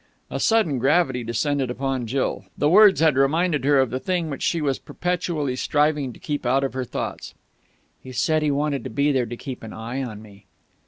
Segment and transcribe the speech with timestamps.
[0.31, 2.45] A sudden gravity descended upon Jill.
[2.57, 6.43] The words had reminded her of the thing which she was perpetually striving to keep
[6.43, 7.35] out of her thoughts.
[8.01, 10.47] "He said he wanted to be there to keep an eye on me."